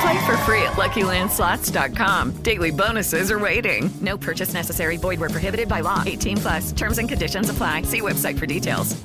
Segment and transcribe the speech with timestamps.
[0.00, 2.42] Play for free at LuckyLandSlots.com.
[2.42, 3.90] Daily bonuses are waiting.
[4.00, 4.96] No purchase necessary.
[4.96, 6.02] Void where prohibited by law.
[6.06, 6.72] 18 plus.
[6.72, 7.82] Terms and conditions apply.
[7.82, 8.96] See website for details.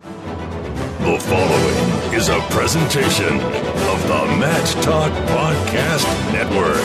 [0.00, 6.78] The following is a presentation of the Mat Talk Podcast Network.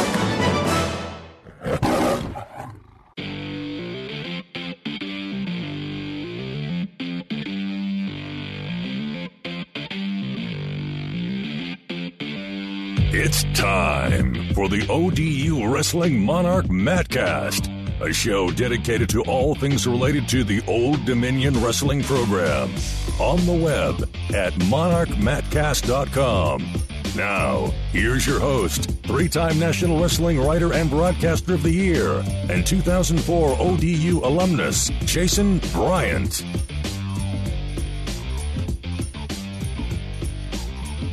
[13.20, 17.68] It's time for the ODU Wrestling Monarch Matcast,
[18.00, 22.70] a show dedicated to all things related to the Old Dominion Wrestling program.
[23.20, 26.64] On the web at monarchmatcast.com.
[27.16, 32.68] Now, here's your host, three time National Wrestling Writer and Broadcaster of the Year, and
[32.68, 36.46] 2004 ODU alumnus, Jason Bryant.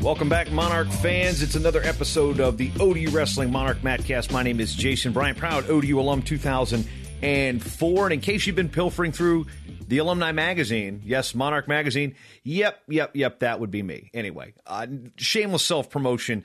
[0.04, 1.40] Welcome back, Monarch fans.
[1.40, 4.30] It's another episode of the ODU Wrestling Monarch Matcast.
[4.30, 8.04] My name is Jason Bryant, proud ODU alum 2004.
[8.04, 9.46] And in case you've been pilfering through
[9.88, 14.10] the alumni magazine, yes, Monarch magazine, yep, yep, yep, that would be me.
[14.12, 16.44] Anyway, uh, shameless self promotion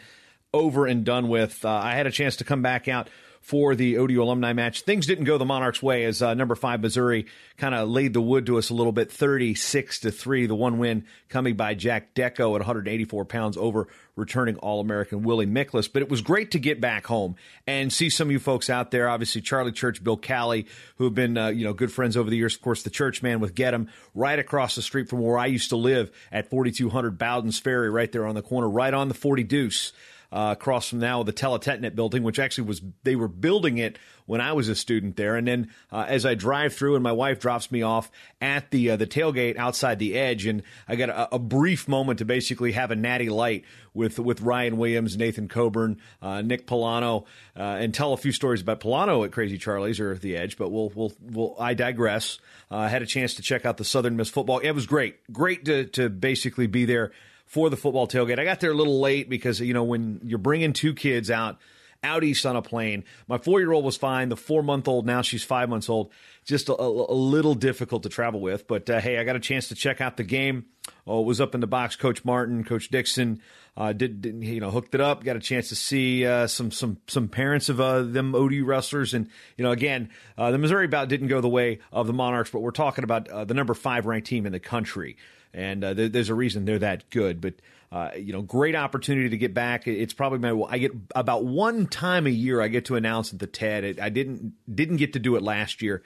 [0.54, 1.66] over and done with.
[1.66, 3.10] Uh, I had a chance to come back out
[3.42, 4.82] for the ODU alumni match.
[4.82, 7.26] Things didn't go the Monarchs' way as uh, number five Missouri
[7.58, 10.46] kind of laid the wood to us a little bit, thirty-six to three.
[10.46, 15.92] The one win coming by Jack Dechow at 184 pounds over returning All-American Willie Miklus.
[15.92, 17.36] But it was great to get back home
[17.66, 19.08] and see some of you folks out there.
[19.10, 20.68] Obviously, Charlie Church, Bill Callie,
[20.98, 22.56] who have been uh, you know good friends over the years.
[22.56, 25.48] Of course, the Church man with Get 'em right across the street from where I
[25.48, 29.14] used to live at 4200 Bowden's Ferry, right there on the corner, right on the
[29.14, 29.94] 40 Deuce
[30.32, 34.42] uh, across from now the Teletetnet building, which actually was they were building it when
[34.42, 35.36] I was a student there.
[35.36, 38.92] And then uh, as I drive through, and my wife drops me off at the
[38.92, 42.74] uh, the tailgate outside the edge, and I got a, a, brief moment to basically
[42.74, 47.26] have a natty light with with Ryan Williams, Nathan Coburn, uh, Nick Polano,
[47.58, 50.58] uh, and tell a few stories about Polano at Crazy Charlie's or the Edge.
[50.58, 52.38] But we'll we'll, we'll I digress.
[52.70, 54.60] Uh, I had a chance to check out the Southern Miss football.
[54.60, 57.12] It was great, great to to basically be there
[57.50, 58.40] for the football tailgate.
[58.40, 61.58] I got there a little late because you know when you're bringing two kids out
[62.02, 63.04] out east on a plane.
[63.28, 64.30] My four year old was fine.
[64.30, 66.12] The four month old now she's five months old.
[66.46, 68.68] Just a, a, little difficult to travel with.
[68.68, 70.66] But uh, hey, I got a chance to check out the game.
[71.06, 71.96] Oh, it was up in the box.
[71.96, 73.42] Coach Martin, Coach Dixon
[73.76, 75.24] uh, did, did, you know hooked it up.
[75.24, 79.14] Got a chance to see uh, some some some parents of uh, them ODU wrestlers,
[79.14, 79.28] and
[79.58, 82.62] you know again uh, the Missouri bout didn't go the way of the Monarchs, but
[82.62, 85.18] we're talking about uh, the number five ranked team in the country
[85.54, 87.42] and uh, there, there's a reason they're that good.
[87.42, 87.56] But
[87.92, 89.88] uh, you know, great opportunity to get back.
[89.88, 93.40] It's probably my I get about one time a year I get to announce at
[93.40, 94.00] the TED.
[94.00, 96.04] I didn't didn't get to do it last year,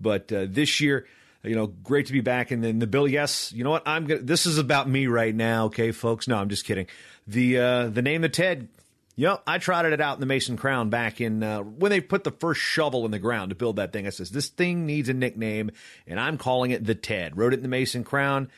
[0.00, 1.06] but uh, this year.
[1.46, 2.52] You know, great to be back.
[2.52, 3.82] And then the bill, yes, you know what?
[3.84, 4.22] I'm gonna.
[4.22, 6.26] This is about me right now, okay, folks.
[6.26, 6.86] No, I'm just kidding.
[7.26, 8.68] The uh, the name the TED
[9.16, 12.00] Yep, I trotted it out in the Mace & Crown back in uh, when they
[12.00, 14.06] put the first shovel in the ground to build that thing.
[14.06, 15.70] I says this thing needs a nickname,
[16.06, 17.36] and I'm calling it the Ted.
[17.36, 18.50] Wrote it in the Mace & Crown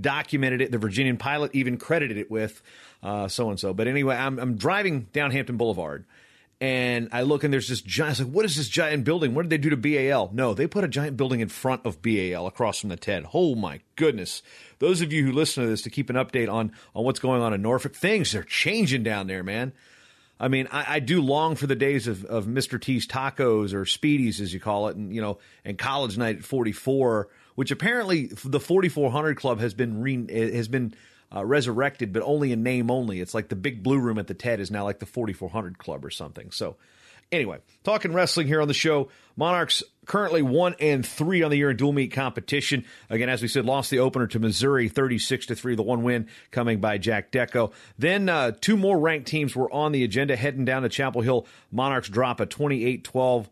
[0.00, 0.70] documented it.
[0.70, 2.62] The Virginian Pilot even credited it with
[3.02, 3.72] so and so.
[3.74, 6.04] But anyway, I'm, I'm driving down Hampton Boulevard
[6.60, 8.20] and I look and there's this giant.
[8.20, 9.34] I like, what is this giant building?
[9.34, 10.30] What did they do to BAL?
[10.32, 13.26] No, they put a giant building in front of BAL across from the TED.
[13.34, 14.42] Oh my goodness!
[14.78, 17.42] Those of you who listen to this to keep an update on on what's going
[17.42, 19.72] on in Norfolk, things are changing down there, man.
[20.38, 22.80] I mean, I, I do long for the days of, of Mr.
[22.80, 26.44] T's tacos or Speedies, as you call it, and you know, and college night at
[26.44, 30.94] 44 which apparently the 4400 Club has been re- has been
[31.34, 33.20] uh, resurrected, but only in name only.
[33.20, 36.04] It's like the big blue room at the TED is now like the 4400 Club
[36.04, 36.50] or something.
[36.52, 36.76] So,
[37.32, 39.08] anyway, talking wrestling here on the show.
[39.36, 42.84] Monarchs currently one and three on the year in dual meet competition.
[43.10, 45.74] Again, as we said, lost the opener to Missouri, 36 to three.
[45.74, 47.72] The one win coming by Jack Dechow.
[47.98, 51.46] Then uh, two more ranked teams were on the agenda heading down to Chapel Hill.
[51.72, 53.50] Monarchs drop a 28 12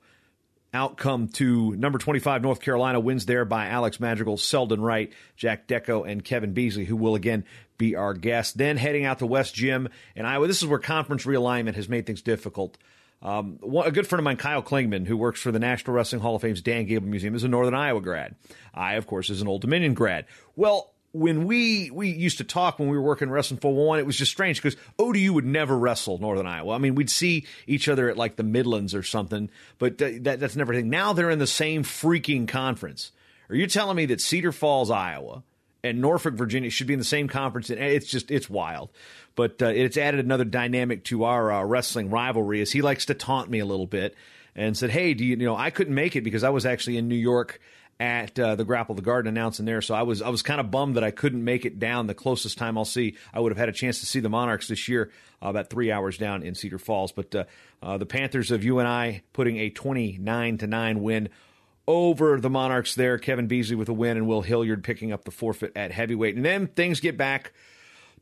[0.75, 6.09] outcome to number 25 North Carolina wins there by Alex Madrigal, Selden Wright, Jack Dechow,
[6.09, 7.45] and Kevin Beasley, who will again
[7.79, 8.59] be our guest.
[8.59, 10.47] Then heading out to West Gym in Iowa.
[10.47, 12.77] This is where conference realignment has made things difficult.
[13.23, 16.37] Um, a good friend of mine, Kyle Klingman, who works for the National Wrestling Hall
[16.37, 18.35] of Fame's Dan Gable Museum, is a Northern Iowa grad.
[18.75, 20.27] I, of course, is an Old Dominion grad.
[20.57, 24.07] Well, when we we used to talk when we were working wrestling for one, it
[24.07, 26.75] was just strange because ODU would never wrestle Northern Iowa.
[26.75, 30.57] I mean, we'd see each other at like the Midlands or something, but that, that's
[30.57, 30.91] never thing.
[30.91, 33.13] Now they're in the same freaking conference.
[33.49, 35.45] Are you telling me that Cedar Falls, Iowa,
[35.85, 37.71] and Norfolk, Virginia should be in the same conference?
[37.71, 38.91] It's just it's wild.
[39.37, 43.15] But uh, it's added another dynamic to our uh, wrestling rivalry as he likes to
[43.15, 44.17] taunt me a little bit
[44.57, 46.97] and said, "Hey, do you, you know I couldn't make it because I was actually
[46.97, 47.61] in New York."
[48.01, 49.81] At uh, the Grapple the Garden announcing there.
[49.81, 52.07] So I was I was kind of bummed that I couldn't make it down.
[52.07, 54.69] The closest time I'll see, I would have had a chance to see the Monarchs
[54.69, 55.11] this year,
[55.43, 57.13] uh, about three hours down in Cedar Falls.
[57.13, 57.45] But uh,
[57.83, 61.29] uh the Panthers of UNI putting a twenty nine to nine win
[61.87, 63.19] over the Monarchs there.
[63.19, 66.37] Kevin Beasley with a win, and Will Hilliard picking up the forfeit at heavyweight.
[66.37, 67.53] And then things get back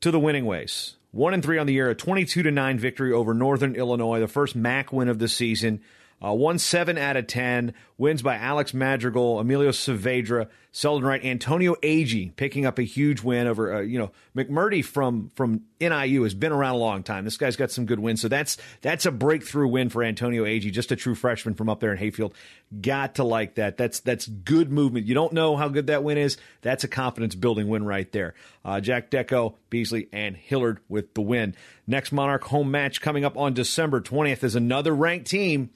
[0.00, 0.96] to the winning ways.
[1.12, 4.28] One and three on the year, a twenty-two to nine victory over Northern Illinois, the
[4.28, 5.80] first MAC win of the season.
[6.24, 7.74] Uh, won seven out of ten.
[7.98, 13.46] Wins by Alex Madrigal, Emilio Saavedra, Selden Wright, Antonio Agee picking up a huge win
[13.46, 13.76] over.
[13.76, 17.24] Uh, you know McMurdy from from NIU has been around a long time.
[17.24, 20.72] This guy's got some good wins, so that's that's a breakthrough win for Antonio Agee,
[20.72, 22.34] just a true freshman from up there in Hayfield.
[22.80, 23.76] Got to like that.
[23.76, 25.06] That's that's good movement.
[25.06, 26.38] You don't know how good that win is.
[26.62, 28.34] That's a confidence building win right there.
[28.64, 31.54] Uh, Jack Dechow, Beasley, and Hilliard with the win.
[31.86, 35.70] Next Monarch home match coming up on December twentieth is another ranked team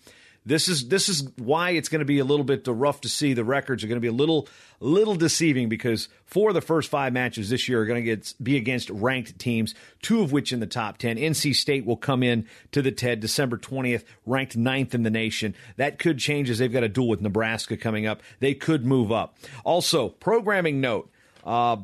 [0.46, 3.34] this is this is why it's going to be a little bit rough to see.
[3.34, 4.48] The records are going to be a little
[4.78, 8.32] little deceiving because four of the first five matches this year are going to get
[8.40, 11.16] be against ranked teams, two of which in the top ten.
[11.16, 15.56] NC State will come in to the TED December twentieth, ranked ninth in the nation.
[15.76, 18.22] That could change as they've got a duel with Nebraska coming up.
[18.38, 19.36] They could move up.
[19.64, 21.10] Also, programming note.
[21.44, 21.78] Uh,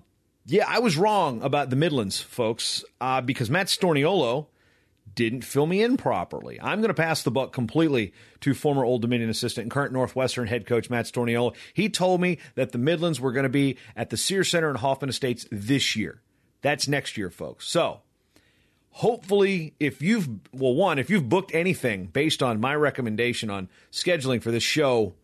[0.47, 4.47] yeah, I was wrong about the Midlands, folks, uh, because Matt Storniolo
[5.15, 6.59] didn't fill me in properly.
[6.61, 10.47] I'm going to pass the buck completely to former Old Dominion assistant and current Northwestern
[10.49, 11.55] head coach Matt Storniolo.
[11.75, 14.77] He told me that the Midlands were going to be at the Sears Center in
[14.77, 16.23] Hoffman Estates this year.
[16.63, 17.67] That's next year, folks.
[17.69, 18.03] So,
[18.91, 24.43] hopefully, if you've, well, one, if you've booked anything based on my recommendation on scheduling
[24.43, 25.15] for this show,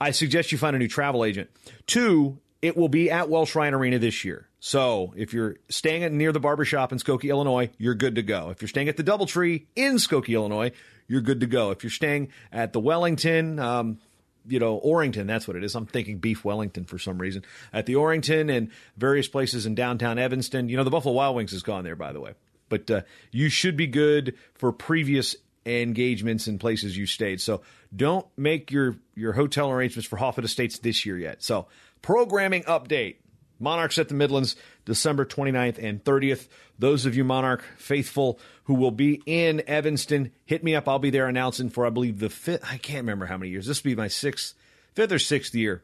[0.00, 1.50] I suggest you find a new travel agent.
[1.86, 4.49] Two, it will be at Welsh Ryan Arena this year.
[4.60, 8.50] So if you're staying at, near the barbershop in Skokie, Illinois, you're good to go.
[8.50, 10.72] If you're staying at the Doubletree in Skokie, Illinois,
[11.08, 11.70] you're good to go.
[11.70, 13.98] If you're staying at the Wellington, um,
[14.46, 15.74] you know, Orrington, that's what it is.
[15.74, 17.42] I'm thinking Beef Wellington for some reason.
[17.72, 20.68] At the Orrington and various places in downtown Evanston.
[20.68, 22.34] You know, the Buffalo Wild Wings has gone there, by the way.
[22.68, 23.00] But uh,
[23.32, 27.40] you should be good for previous engagements in places you stayed.
[27.40, 27.62] So
[27.94, 31.42] don't make your, your hotel arrangements for Hoffman Estates this year yet.
[31.42, 31.66] So
[32.02, 33.16] programming update.
[33.60, 36.48] Monarchs at the Midlands, December 29th and 30th.
[36.78, 40.88] Those of you Monarch faithful who will be in Evanston, hit me up.
[40.88, 42.64] I'll be there announcing for, I believe, the fifth.
[42.64, 43.66] I can't remember how many years.
[43.66, 44.54] This will be my sixth,
[44.94, 45.82] fifth or sixth year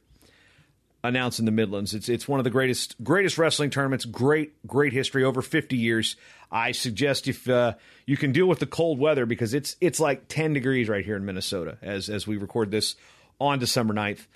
[1.06, 1.94] announcing the Midlands.
[1.94, 4.05] It's it's one of the greatest greatest wrestling tournaments.
[4.05, 6.17] Great great history over 50 years.
[6.50, 7.75] I suggest if uh,
[8.06, 11.17] you can deal with the cold weather because it's it's like 10 degrees right here
[11.17, 12.96] in Minnesota as as we record this
[13.40, 14.26] on December 9th.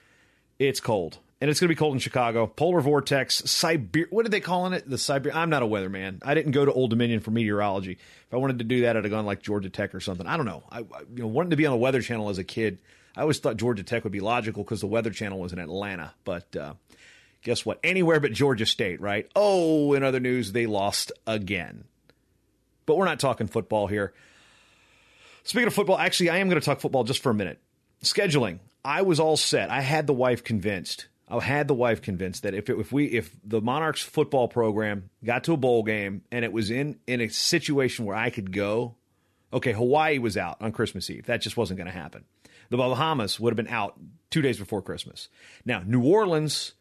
[0.59, 2.47] It's cold and it's going to be cold in Chicago.
[2.47, 4.09] Polar vortex, Siberia.
[4.11, 4.89] What are they calling it?
[4.89, 5.37] The Siberia.
[5.37, 6.19] I'm not a weatherman.
[6.23, 7.93] I didn't go to Old Dominion for meteorology.
[7.93, 10.27] If I wanted to do that, I'd have gone like Georgia Tech or something.
[10.27, 10.63] I don't know.
[10.71, 10.89] I, you
[11.23, 12.79] know, wanted to be on the Weather Channel as a kid.
[13.17, 16.13] I always thought Georgia Tech would be logical because the Weather Channel was in Atlanta.
[16.25, 16.75] But uh,
[17.43, 17.81] guess what?
[17.83, 19.29] Anywhere but Georgia State, right?
[19.35, 21.85] Oh, in other news, they lost again.
[22.85, 24.13] But we're not talking football here.
[25.43, 27.59] Speaking of football, actually, I am going to talk football just for a minute.
[28.05, 28.59] Scheduling.
[28.85, 29.71] I was all set.
[29.71, 33.07] I had the wife convinced I had the wife convinced that if it, if we
[33.07, 37.21] if the Monarchs football program got to a bowl game and it was in in
[37.21, 38.97] a situation where I could go,
[39.53, 41.27] okay, Hawaii was out on Christmas Eve.
[41.27, 42.25] That just wasn't going to happen.
[42.71, 43.99] The Bahamas would have been out
[44.31, 45.29] two days before Christmas.
[45.65, 46.73] Now New Orleans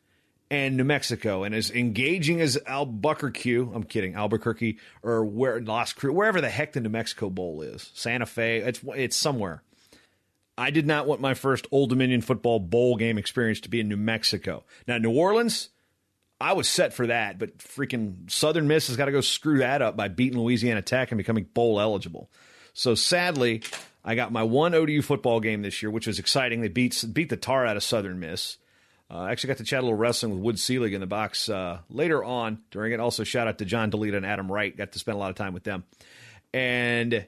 [0.52, 6.16] and New Mexico, and as engaging as Albuquerque, I'm kidding, Albuquerque or where Las Cruces,
[6.16, 9.62] wherever the heck the New Mexico Bowl is, Santa Fe, it's it's somewhere.
[10.60, 13.88] I did not want my first Old Dominion football bowl game experience to be in
[13.88, 14.66] New Mexico.
[14.88, 15.70] Now, New Orleans,
[16.42, 19.82] I was set for that, but freaking Southern Miss has got to go screw that
[19.82, 22.30] up by beating Louisiana Tech and becoming bowl eligible.
[22.74, 23.64] So sadly,
[24.04, 26.60] I got my one ODU football game this year, which was exciting.
[26.60, 28.58] They beat beat the tar out of Southern Miss.
[29.10, 31.48] Uh, I actually got to chat a little wrestling with Wood Selig in the box
[31.48, 33.00] uh, later on during it.
[33.00, 34.76] Also, shout out to John DeLita and Adam Wright.
[34.76, 35.86] Got to spend a lot of time with them.
[36.54, 37.26] And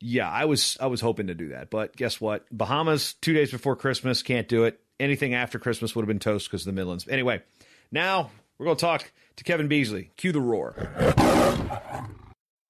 [0.00, 2.44] Yeah, I was I was hoping to do that, but guess what?
[2.50, 4.80] Bahamas two days before Christmas can't do it.
[5.00, 7.06] Anything after Christmas would have been toast because of the Midlands.
[7.08, 7.42] Anyway,
[7.90, 10.10] now we're going to talk to Kevin Beasley.
[10.16, 10.74] Cue the roar.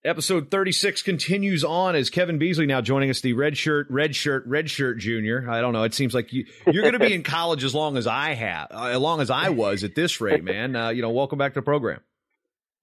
[0.05, 4.45] Episode 36 continues on as Kevin Beasley now joining us, the red shirt, red shirt,
[4.47, 5.51] red shirt junior.
[5.51, 5.83] I don't know.
[5.83, 8.69] It seems like you, you're going to be in college as long as I have,
[8.71, 10.77] uh, as long as I was at this rate, man.
[10.77, 12.01] Uh, you know, welcome back to the program.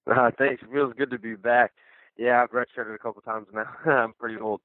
[0.06, 0.62] Uh, thanks.
[0.62, 1.72] It feels good to be back.
[2.16, 3.66] Yeah, I've redshirted a couple times now.
[3.86, 4.60] I'm pretty old.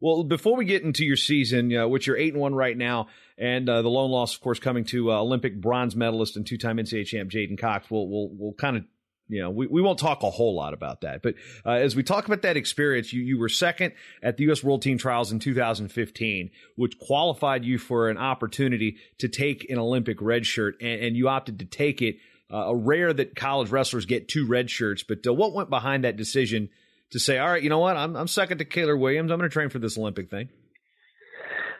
[0.00, 3.08] Well, before we get into your season, uh, which you're eight and one right now,
[3.36, 6.78] and uh, the lone loss, of course, coming to uh, Olympic bronze medalist and two-time
[6.78, 8.84] NCAA champ J'den Cox, we'll we'll we'll kind of
[9.28, 11.22] you know we, we won't talk a whole lot about that.
[11.22, 11.34] But
[11.66, 14.64] uh, as we talk about that experience, you you were second at the U.S.
[14.64, 20.22] World Team Trials in 2015, which qualified you for an opportunity to take an Olympic
[20.22, 22.16] red shirt, and, and you opted to take it.
[22.52, 26.02] Uh, a rare that college wrestlers get two red shirts, but uh, what went behind
[26.02, 26.68] that decision
[27.10, 29.30] to say, all right, you know what, I'm I'm second to Caylor Williams.
[29.30, 30.48] I'm going to train for this Olympic thing.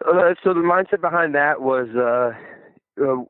[0.07, 2.33] Uh, so the mindset behind that was uh,
[3.03, 3.25] uh,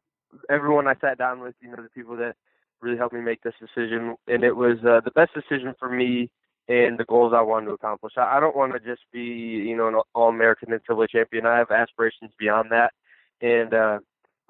[0.48, 2.36] everyone I sat down with, you know, the people that
[2.80, 6.30] really helped me make this decision, and it was uh, the best decision for me
[6.68, 8.12] and the goals I wanted to accomplish.
[8.16, 11.46] I, I don't want to just be, you know, an All-American and NCAA champion.
[11.46, 12.92] I have aspirations beyond that,
[13.40, 13.98] and uh,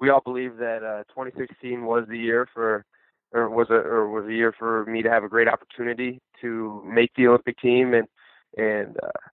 [0.01, 2.83] we all believe that uh, 2016 was the year for,
[3.31, 6.83] or was a or was a year for me to have a great opportunity to
[6.85, 8.07] make the Olympic team, and
[8.57, 9.29] and uh,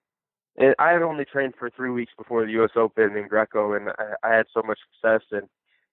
[0.59, 2.71] and I had only trained for three weeks before the U.S.
[2.77, 5.49] Open in Greco, and I, I had so much success, and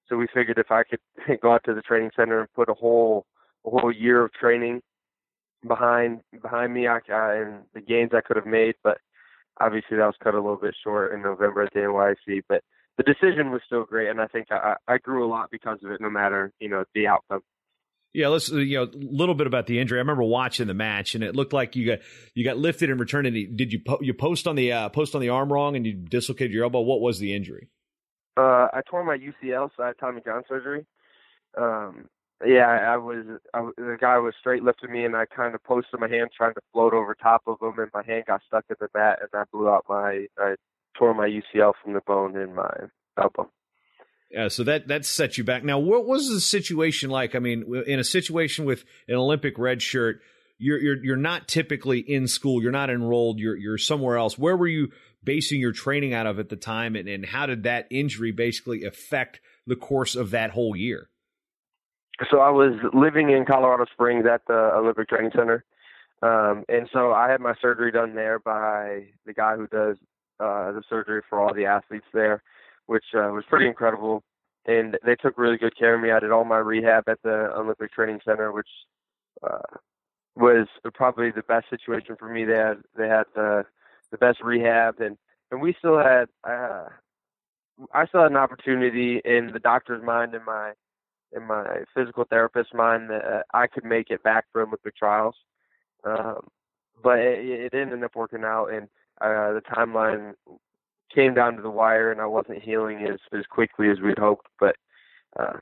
[0.08, 1.00] so we figured if I could
[1.42, 3.26] go out to the training center and put a whole
[3.66, 4.82] a whole year of training
[5.66, 8.98] behind behind me, I, I and the gains I could have made, but
[9.62, 12.44] obviously that was cut a little bit short in November at the NYAC.
[12.50, 12.62] But
[12.98, 15.92] the decision was still great, and I think I, I grew a lot because of
[15.92, 17.42] it, no matter you know the outcome.
[18.14, 20.00] Yeah, let's you know a little bit about the injury.
[20.00, 22.00] I remember watching the match, and it looked like you got
[22.34, 23.28] you got lifted and returned.
[23.28, 25.86] And did you po- you post on the uh, post on the arm wrong, and
[25.86, 26.82] you dislocated your elbow?
[26.82, 27.70] What was the injury?
[28.38, 30.86] Uh, I tore my UCL, so I had Tommy John surgery.
[31.58, 32.10] Um,
[32.46, 36.00] yeah, I, was I, the guy was straight lifting me, and I kind of posted
[36.00, 38.76] my hand trying to float over top of him, and my hand got stuck in
[38.80, 40.56] the mat, and I blew out my I
[40.98, 42.72] tore my UCL from the bone in my
[43.22, 43.50] elbow.
[44.32, 45.64] Yeah, so that that sets you back.
[45.64, 47.36] Now, what was the situation like?
[47.36, 50.22] I mean, in a situation with an Olympic red shirt,
[50.58, 52.62] you're you're you're not typically in school.
[52.62, 53.40] You're not enrolled.
[53.40, 54.38] You're you're somewhere else.
[54.38, 54.90] Where were you
[55.24, 58.84] basing your training out of at the time, and, and how did that injury basically
[58.84, 61.10] affect the course of that whole year?
[62.30, 65.64] So I was living in Colorado Springs at the Olympic Training Center,
[66.24, 69.98] um, and so I had my surgery done there by the guy who does
[70.40, 72.42] uh, the surgery for all the athletes there
[72.88, 74.24] which uh, was pretty incredible.
[74.66, 76.12] And they took really good care of me.
[76.12, 78.68] I did all my rehab at the Olympic Training Center, which
[79.44, 79.78] uh,
[80.36, 82.46] was probably the best situation for me.
[82.46, 83.66] They had they had the
[84.12, 85.18] the best rehab, and
[85.52, 86.86] and we still had uh,
[87.94, 90.72] I still had an opportunity in the doctor's mind and my
[91.32, 95.36] in my physical therapist's mind that uh, I could make it back for Olympic trials.
[96.04, 96.48] Um,
[97.04, 98.88] but it, it ended up working out, and
[99.22, 100.34] uh, the timeline
[101.14, 104.48] came down to the wire and I wasn't healing as as quickly as we'd hoped.
[104.60, 104.76] But
[105.40, 105.60] uh,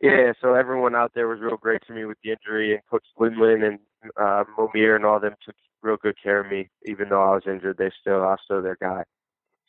[0.00, 3.04] yeah, so everyone out there was real great to me with the injury, and Coach
[3.18, 3.78] Lindland and
[4.20, 7.44] uh, Momir and all them took real good care of me, even though I was
[7.46, 7.76] injured.
[7.78, 9.04] They still, I was still their guy,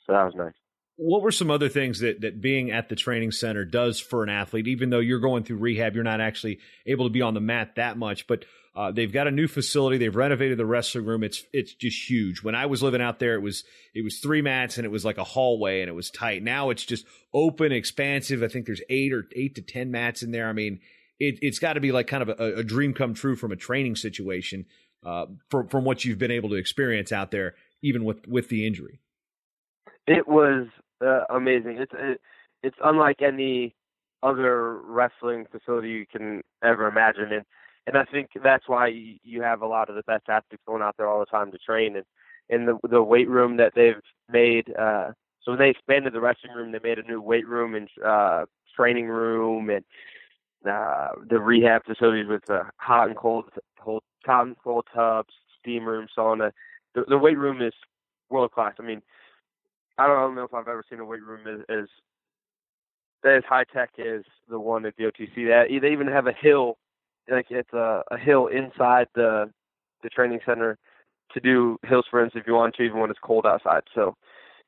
[0.06, 0.54] so that was nice.
[0.98, 4.30] What were some other things that, that being at the training center does for an
[4.30, 4.68] athlete?
[4.68, 7.76] Even though you're going through rehab, you're not actually able to be on the mat
[7.76, 8.28] that much.
[8.28, 9.98] But uh, they've got a new facility.
[9.98, 11.24] They've renovated the wrestling room.
[11.24, 12.44] It's it's just huge.
[12.44, 15.06] When I was living out there, it was it was three mats and it was
[15.06, 16.44] like a hallway and it was tight.
[16.44, 18.44] Now it's just open, expansive.
[18.44, 20.50] I think there's eight or eight to ten mats in there.
[20.50, 20.82] I mean,
[21.20, 23.56] it, has got to be like kind of a, a, dream come true from a
[23.56, 24.66] training situation
[25.06, 28.68] uh, from from what you've been able to experience out there, even with with the
[28.68, 29.00] injury.
[30.06, 30.68] It was
[31.02, 31.78] uh, amazing.
[31.80, 32.22] It's it,
[32.64, 33.76] it's unlike any
[34.24, 37.46] other wrestling facility you can ever imagine, and
[37.88, 40.96] and I think that's why you have a lot of the best athletes going out
[40.98, 41.96] there all the time to train.
[41.96, 42.06] And
[42.50, 45.12] in the the weight room that they've made, uh,
[45.42, 48.46] so when they expanded the wrestling room, they made a new weight room and uh,
[48.76, 49.84] training room and
[50.68, 53.46] uh, the rehab facilities with the hot and cold,
[53.80, 56.52] cold hot and cold tubs, steam room, sauna.
[56.96, 57.74] The, the weight room is
[58.30, 58.74] world class.
[58.80, 59.02] I mean,
[59.98, 61.86] I don't know if I've ever seen a weight room as, as
[63.26, 65.48] as high tech as the one at the OTC.
[65.48, 66.78] That they even have a hill
[67.30, 69.52] like it's a, a hill inside the
[70.04, 70.78] the training center
[71.34, 73.82] to do hill sprints if you want to, even when it's cold outside.
[73.94, 74.16] So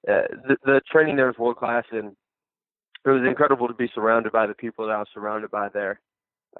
[0.08, 2.16] uh, the, the training there is world class, and
[3.06, 6.00] it was incredible to be surrounded by the people that I was surrounded by there.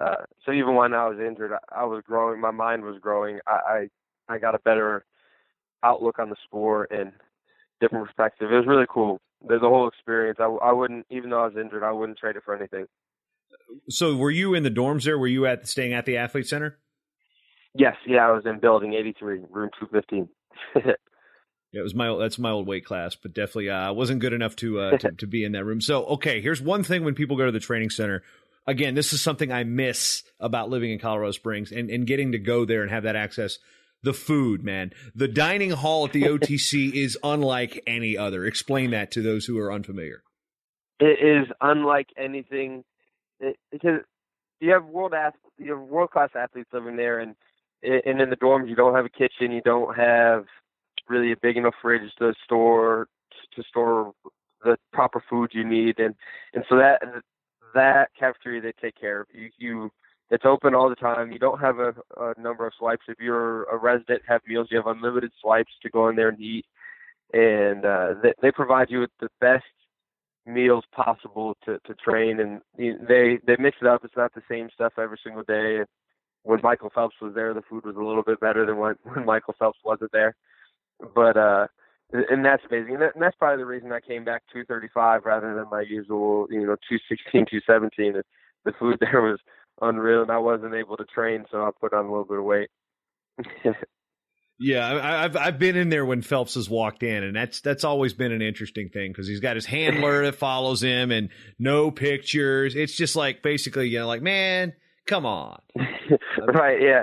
[0.00, 2.40] Uh, so even when I was injured, I, I was growing.
[2.40, 3.40] My mind was growing.
[3.46, 3.88] I,
[4.28, 5.04] I I got a better
[5.82, 7.12] outlook on the sport and
[7.80, 8.50] different perspective.
[8.52, 9.20] It was really cool.
[9.46, 10.38] The, the whole experience.
[10.40, 12.86] I, I wouldn't, even though I was injured, I wouldn't trade it for anything.
[13.88, 15.18] So, were you in the dorms there?
[15.18, 16.78] Were you at staying at the athlete center?
[17.74, 20.28] Yes, yeah, I was in building 83, room 215.
[20.74, 20.92] Yeah,
[21.72, 24.32] it was my that's my old weight class, but definitely uh, I uh, wasn't good
[24.32, 25.80] enough to, uh, to to be in that room.
[25.80, 28.22] So okay, here's one thing when people go to the training center.
[28.66, 32.38] Again, this is something I miss about living in Colorado Springs and, and getting to
[32.38, 33.58] go there and have that access.
[34.02, 34.92] The food, man.
[35.14, 38.44] The dining hall at the OTC is unlike any other.
[38.44, 40.22] Explain that to those who are unfamiliar.
[41.00, 42.84] It is unlike anything
[43.40, 44.00] it, because
[44.60, 45.14] you have world
[45.58, 47.34] you have world class athletes living there, and
[47.82, 50.46] and in the dorms you don't have a kitchen, you don't have
[51.08, 53.08] really a big enough fridge to store
[53.54, 54.12] to store
[54.64, 56.14] the proper food you need, and
[56.54, 57.00] and so that
[57.74, 59.50] that cafeteria they take care of you.
[59.58, 59.90] You
[60.30, 61.32] it's open all the time.
[61.32, 63.04] You don't have a, a number of swipes.
[63.08, 64.68] If you're a resident, have meals.
[64.70, 66.66] You have unlimited swipes to go in there and eat,
[67.32, 69.64] and uh, they, they provide you with the best
[70.46, 72.40] meals possible to to train.
[72.40, 74.04] And they they mix it up.
[74.04, 75.80] It's not the same stuff every single day.
[76.42, 79.24] When Michael Phelps was there, the food was a little bit better than when when
[79.24, 80.34] Michael Phelps wasn't there
[81.14, 81.66] but uh
[82.10, 82.94] and that's amazing.
[82.94, 86.46] And, that, and that's probably the reason I came back 235 rather than my usual,
[86.50, 88.14] you know, 216, 217.
[88.14, 88.22] The,
[88.64, 89.38] the food there was
[89.80, 92.44] unreal, and I wasn't able to train, so I put on a little bit of
[92.44, 92.68] weight.
[94.58, 97.84] yeah, I, I've I've been in there when Phelps has walked in, and that's that's
[97.84, 101.90] always been an interesting thing because he's got his handler that follows him, and no
[101.90, 102.74] pictures.
[102.74, 104.74] It's just like basically, you know, like man,
[105.06, 105.60] come on.
[106.40, 106.80] Uh, right?
[106.80, 107.02] Yeah.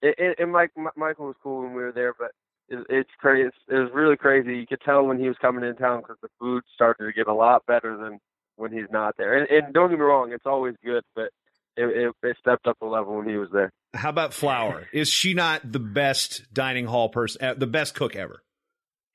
[0.00, 2.30] It, and Mike, Michael was cool when we were there, but
[2.68, 3.48] it, it's crazy.
[3.48, 4.56] It's, it was really crazy.
[4.56, 7.26] You could tell when he was coming in town because the food started to get
[7.26, 8.18] a lot better than
[8.56, 9.36] when he's not there.
[9.36, 11.30] And, and don't get me wrong, it's always good, but
[11.76, 13.72] it, it, it stepped up a level when he was there.
[13.94, 14.88] How about Flower?
[14.92, 18.42] Is she not the best dining hall person, uh, the best cook ever?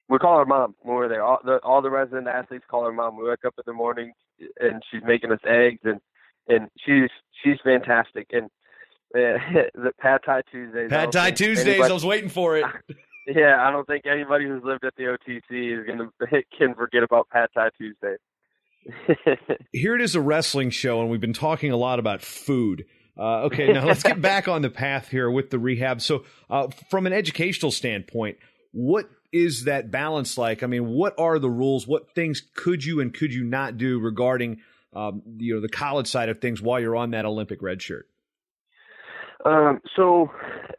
[0.09, 1.23] We call her mom when we're there.
[1.23, 3.17] All the all the resident athletes call her mom.
[3.17, 4.11] We wake up in the morning
[4.59, 6.01] and she's making us eggs and
[6.47, 7.09] and she's
[7.41, 8.27] she's fantastic.
[8.31, 8.45] And
[9.15, 9.39] uh,
[9.73, 10.89] the Pad Thai Tuesdays.
[10.89, 11.67] Pad Thai Tuesdays.
[11.67, 12.65] Anybody, I was waiting for it.
[13.27, 16.09] Yeah, I don't think anybody who's lived at the OTC is gonna
[16.57, 18.15] can forget about Pad Thai Tuesday.
[19.71, 22.85] Here it is, a wrestling show, and we've been talking a lot about food.
[23.17, 26.01] Uh, okay, now let's get back on the path here with the rehab.
[26.01, 28.37] So, uh, from an educational standpoint,
[28.71, 30.63] what is that balance like?
[30.63, 31.87] I mean, what are the rules?
[31.87, 34.61] What things could you and could you not do regarding
[34.93, 38.07] um, you know the college side of things while you're on that Olympic red shirt?
[39.45, 40.31] Um, so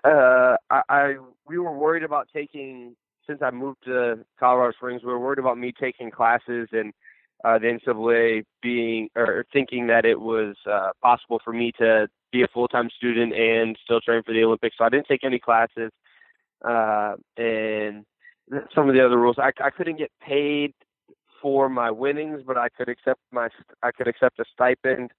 [0.04, 1.14] uh, I, I
[1.46, 2.94] we were worried about taking
[3.26, 5.02] since I moved to Colorado Springs.
[5.02, 6.92] We were worried about me taking classes and
[7.44, 12.42] uh, the NCAA being or thinking that it was uh, possible for me to be
[12.42, 14.76] a full time student and still train for the Olympics.
[14.78, 15.90] So I didn't take any classes.
[16.66, 18.04] Uh, and
[18.74, 20.74] some of the other rules, I, I couldn't get paid
[21.40, 23.48] for my winnings, but I could accept my
[23.82, 25.10] I could accept a stipend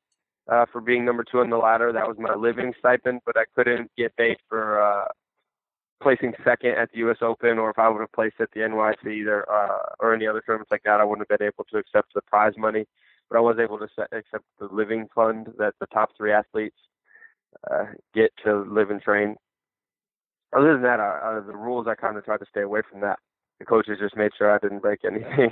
[0.49, 1.91] uh, for being number two on the ladder.
[1.91, 5.05] That was my living stipend, but I couldn't get paid for uh,
[6.03, 7.17] placing second at the U.S.
[7.21, 10.41] Open, or if I would have placed at the NYAC either uh, or any other
[10.45, 12.85] tournaments like that, I wouldn't have been able to accept the prize money.
[13.29, 16.75] But I was able to accept the living fund that the top three athletes
[17.71, 19.37] uh, get to live and train.
[20.55, 23.17] Other than that, uh, the rules I kind of tried to stay away from that.
[23.59, 25.51] The coaches just made sure I didn't break anything.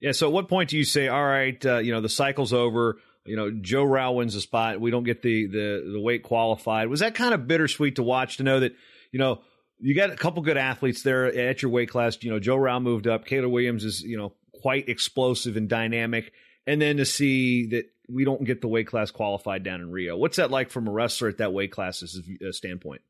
[0.00, 0.12] yeah.
[0.12, 2.98] So, at what point do you say, "All right, uh, you know, the cycle's over"?
[3.24, 4.80] you know, Joe Rau wins the spot.
[4.80, 6.88] We don't get the the the weight qualified.
[6.88, 8.72] Was that kind of bittersweet to watch to know that
[9.12, 9.42] you know
[9.78, 12.16] you got a couple good athletes there at your weight class.
[12.22, 13.24] You know, Joe Rau moved up.
[13.26, 16.32] Caylor Williams is you know quite explosive and dynamic,
[16.66, 20.16] and then to see that we don't get the weight class qualified down in Rio.
[20.16, 23.02] What's that like from a wrestler at that weight class uh, standpoint?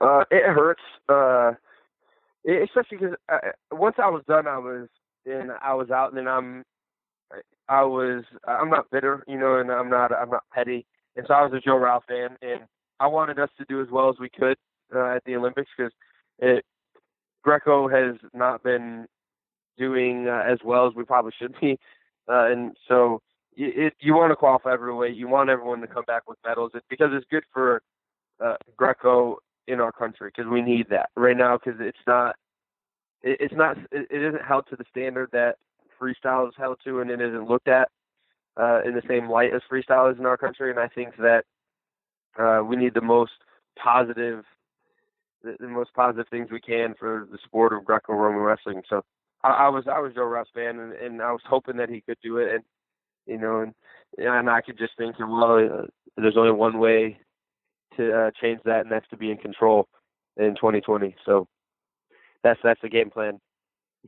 [0.00, 1.52] Uh, it hurts, uh,
[2.44, 3.38] especially because uh,
[3.70, 4.88] once I was done, I was
[5.26, 6.64] and I was out, and then I'm
[7.68, 11.34] I was I'm not bitter, you know, and I'm not I'm not petty, and so
[11.34, 12.62] I was a Joe Rau fan, and
[13.02, 14.56] I wanted us to do as well as we could
[14.94, 15.92] uh, at the Olympics because
[16.38, 16.64] it
[17.42, 19.06] Greco has not been
[19.76, 21.78] doing uh, as well as we probably should be,
[22.28, 23.20] uh, and so
[23.56, 25.08] it, you want to qualify every way.
[25.08, 27.82] You want everyone to come back with medals because it's good for
[28.42, 32.36] uh, Greco in our country because we need that right now because it's not
[33.22, 35.56] it, it's not it, it isn't held to the standard that
[36.00, 37.88] freestyle is held to and it isn't looked at
[38.56, 40.70] uh, in the same light as freestyle is in our country.
[40.70, 41.44] And I think that
[42.38, 43.32] uh, we need the most
[43.82, 44.44] positive,
[45.42, 48.82] the, the, most positive things we can for the sport of Greco-Roman wrestling.
[48.88, 49.02] So
[49.42, 52.00] I, I was I was Joe Rau's fan, and, and I was hoping that he
[52.00, 52.64] could do it, and
[53.26, 53.74] you know, and
[54.18, 57.18] and I could just think, well, uh, there's only one way
[57.96, 59.88] to uh, change that, and that's to be in control
[60.36, 61.14] in 2020.
[61.24, 61.46] So
[62.42, 63.40] that's that's the game plan.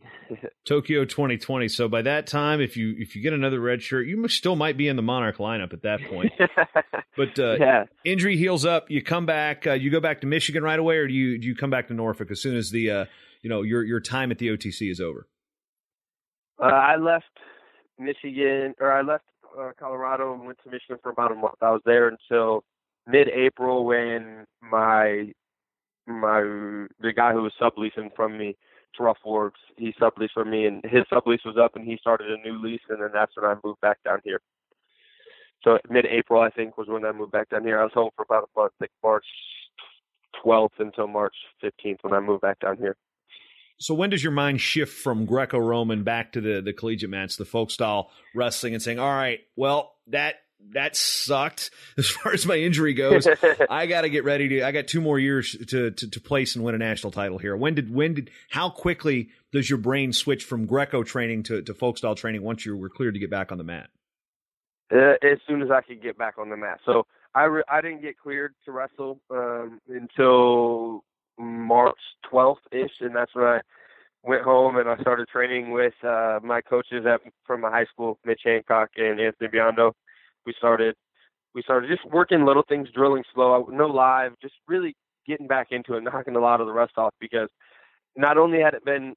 [0.65, 1.69] Tokyo 2020.
[1.69, 4.77] So by that time, if you if you get another red shirt, you still might
[4.77, 6.33] be in the Monarch lineup at that point.
[7.17, 7.85] but uh, yeah.
[8.05, 11.07] injury heals up, you come back, uh, you go back to Michigan right away, or
[11.07, 13.05] do you do you come back to Norfolk as soon as the uh,
[13.43, 15.27] you know your your time at the OTC is over?
[16.61, 17.25] Uh, I left
[17.99, 19.25] Michigan, or I left
[19.59, 21.57] uh, Colorado and went to Michigan for about a month.
[21.61, 22.65] I was there until
[23.07, 25.33] mid-April when my
[26.07, 26.41] my
[27.01, 28.57] the guy who was subleasing from me
[28.99, 32.39] Rough Works, he subleased for me, and his sublease was up, and he started a
[32.49, 34.41] new lease, and then that's when I moved back down here.
[35.63, 37.81] So mid-April, I think, was when I moved back down here.
[37.81, 39.25] I was home for about a month, like March
[40.45, 42.97] 12th until March 15th when I moved back down here.
[43.79, 47.45] So when does your mind shift from Greco-Roman back to the the collegiate mats, the
[47.45, 50.37] folk style wrestling, and saying, "All right, well that
[50.73, 53.27] that sucked as far as my injury goes.
[53.71, 54.63] I got to get ready to.
[54.63, 57.57] I got two more years to, to to place and win a national title here.
[57.57, 61.75] When did when did how quickly does your brain switch from Greco training to to
[61.75, 63.89] folk style training once you were cleared to get back on the mat?
[64.93, 66.79] Uh, as soon as I could get back on the mat.
[66.85, 71.03] So I re- I didn't get cleared to wrestle um, until
[71.39, 71.99] March
[72.33, 73.61] 12th ish, and that's when I
[74.23, 78.19] went home and I started training with uh, my coaches at from my high school,
[78.25, 79.93] Mitch Hancock and Anthony Biondo.
[80.47, 80.95] We started
[81.55, 85.95] we started just working little things, drilling slow, no live, just really getting back into
[85.95, 87.49] it, knocking a lot of the rust off because
[88.17, 89.15] not only had it been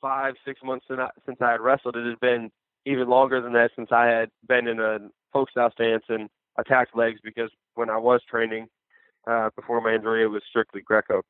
[0.00, 2.50] five, six months since I had wrestled, it had been
[2.86, 4.98] even longer than that since I had been in a
[5.32, 8.66] folk style stance and attacked legs because when I was training
[9.28, 11.22] uh, before my injury, it was strictly Greco.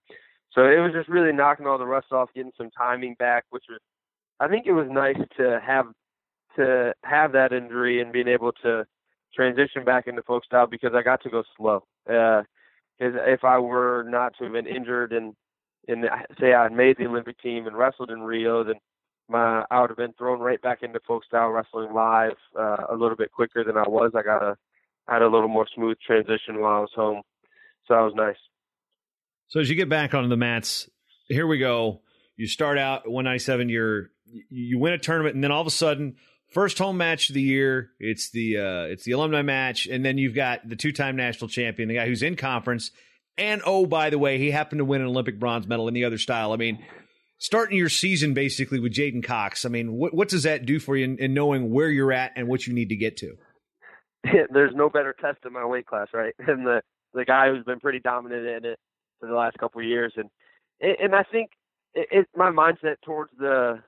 [0.53, 3.65] So it was just really knocking all the rust off, getting some timing back, which
[3.69, 3.81] was,
[4.41, 5.87] I think it was nice to have
[6.57, 8.87] to have that injury and being able to
[9.35, 11.85] transition back into folk style because I got to go slow.
[12.07, 12.45] Because
[13.15, 15.35] uh, if I were not to have been injured and
[15.87, 16.05] and
[16.39, 18.75] say I had made the Olympic team and wrestled in Rio, then
[19.29, 22.95] my I would have been thrown right back into folk style wrestling live uh, a
[22.95, 24.13] little bit quicker than I was.
[24.15, 24.57] I got a
[25.07, 27.23] I had a little more smooth transition while I was home,
[27.87, 28.37] so that was nice.
[29.49, 30.91] So as you get back onto the mats,
[31.29, 32.03] here we go.
[32.37, 33.69] You start out at 197.
[33.69, 34.11] You're
[34.51, 36.17] you win a tournament, and then all of a sudden,
[36.51, 37.91] first home match of the year.
[38.01, 41.49] It's the uh, it's the alumni match, and then you've got the two time national
[41.49, 42.91] champion, the guy who's in conference,
[43.37, 46.05] and oh by the way, he happened to win an Olympic bronze medal in the
[46.05, 46.53] other style.
[46.53, 46.85] I mean,
[47.39, 49.65] starting your season basically with J'den Cox.
[49.65, 52.33] I mean, what what does that do for you in, in knowing where you're at
[52.37, 53.37] and what you need to get to?
[54.53, 56.35] There's no better test in my weight class, right?
[56.47, 56.83] And the
[57.15, 58.79] the guy who's been pretty dominant in it
[59.21, 60.29] for the last couple of years, and
[60.81, 61.51] and I think
[61.95, 63.83] it, it my mindset towards the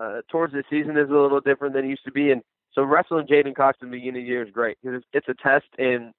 [0.00, 2.82] uh, towards the season is a little different than it used to be, and so
[2.82, 5.42] wrestling J'den Cox in the beginning of the year is great because it's, it's a
[5.42, 6.12] test, and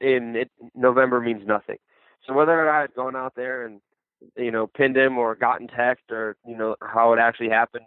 [0.00, 1.78] in it, November means nothing.
[2.26, 3.80] So whether or not I had gone out there and
[4.36, 7.86] you know pinned him or gotten text or you know how it actually happened,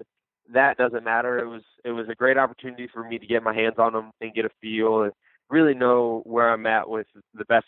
[0.53, 1.39] that doesn't matter.
[1.39, 4.11] It was it was a great opportunity for me to get my hands on him
[4.21, 5.13] and get a feel and
[5.49, 7.67] really know where I'm at with the best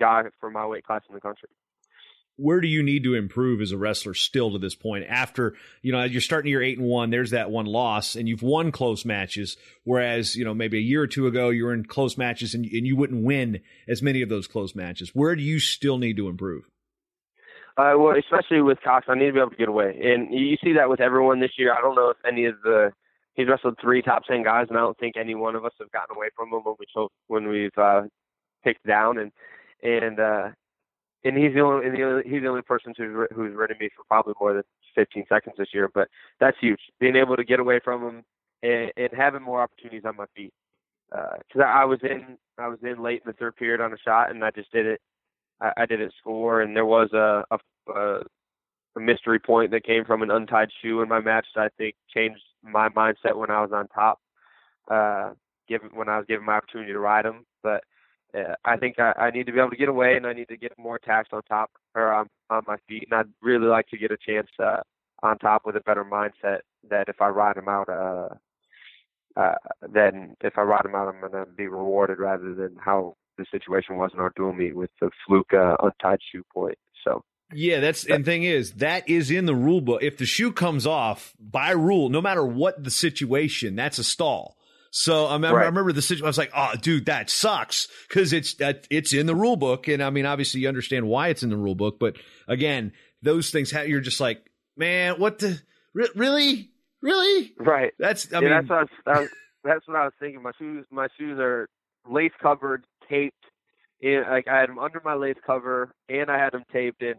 [0.00, 1.48] guy for my weight class in the country
[2.36, 5.04] where do you need to improve as a wrestler still to this point?
[5.08, 8.42] After you know you're starting your eight and one there's that one loss and you've
[8.42, 11.84] won close matches whereas you know maybe a year or two ago you were in
[11.84, 15.10] close matches and, and you wouldn't win as many of those close matches.
[15.14, 16.64] Where do you still need to improve?
[17.76, 19.98] Uh, well especially with cox i need to be able to get away.
[20.02, 21.72] And you see that with everyone this year.
[21.72, 22.92] I don't know if any of the
[23.34, 25.90] he's wrestled three top ten guys and i don't think any one of us have
[25.92, 28.02] gotten away from him when we when we've uh
[28.64, 29.18] picked down.
[29.18, 29.32] And
[29.82, 30.48] and uh
[31.24, 33.88] and he's the only, and the only he's the only person who's who's ridden me
[33.96, 34.62] for probably more than
[34.94, 35.90] 15 seconds this year.
[35.92, 36.08] But
[36.40, 36.80] that's huge.
[37.00, 38.24] Being able to get away from him
[38.62, 40.52] and, and having more opportunities on my feet.
[41.10, 43.98] Because uh, I was in I was in late in the third period on a
[43.98, 45.00] shot, and I just did it.
[45.60, 48.20] I, I didn't score, and there was a, a
[48.96, 51.96] a mystery point that came from an untied shoe in my match that I think
[52.14, 54.20] changed my mindset when I was on top.
[54.90, 55.30] Uh,
[55.68, 57.82] given when I was given my opportunity to ride him, but
[58.64, 60.56] I think I, I need to be able to get away and I need to
[60.56, 63.08] get more attacks on top or on, on my feet.
[63.10, 64.80] And I'd really like to get a chance uh,
[65.22, 68.28] on top with a better mindset that if I ride him out, uh,
[69.36, 69.54] uh,
[69.92, 73.46] then if I ride him out, I'm going to be rewarded rather than how the
[73.50, 76.78] situation was in our dual meet with the fluke uh, untied shoe point.
[77.04, 77.22] So.
[77.52, 80.02] Yeah, that's and thing is that is in the rule book.
[80.02, 84.56] If the shoe comes off by rule, no matter what the situation, that's a stall.
[84.96, 85.64] So I remember, right.
[85.64, 86.24] I remember the situation.
[86.24, 89.88] I was like, "Oh, dude, that sucks," because it's that it's in the rule book,
[89.88, 91.98] and I mean, obviously, you understand why it's in the rule book.
[91.98, 92.14] But
[92.46, 95.60] again, those things you're just like, man, what the
[95.94, 96.70] really,
[97.02, 97.54] really?
[97.58, 97.92] Right.
[97.98, 99.28] That's I yeah, mean, that's what I was, was,
[99.64, 100.40] that's what I was thinking.
[100.42, 101.68] My shoes, my shoes are
[102.08, 103.34] lace covered, taped.
[104.00, 107.14] In, like I had them under my lace cover, and I had them taped in.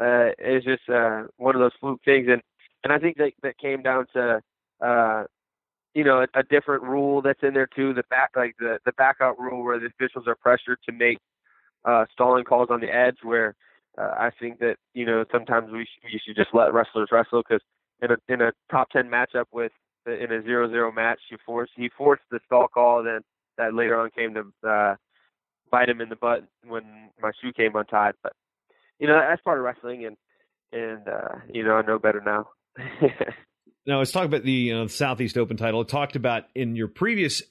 [0.00, 2.40] uh, it's just uh, one of those fluke things, and
[2.84, 4.40] and I think that that came down to
[4.80, 5.24] uh,
[5.94, 7.94] you know a, a different rule that's in there too.
[7.94, 11.18] The back like the the backout rule where the officials are pressured to make
[11.84, 13.54] uh, stalling calls on the edge, where
[13.98, 17.42] uh, I think that you know sometimes we sh- we should just let wrestlers wrestle
[17.48, 17.62] because
[18.02, 19.72] in a in a top ten matchup with
[20.06, 23.20] in a zero zero match, you force he forced the stall call, then
[23.56, 24.94] that later on came to uh,
[25.70, 28.14] bite him in the butt when my shoe came untied.
[28.22, 28.32] But
[28.98, 30.16] you know that's part of wrestling, and
[30.72, 32.48] and uh, you know I know better now.
[33.86, 35.80] now let's talk about the Southeast Open title.
[35.80, 37.42] It talked about in your previous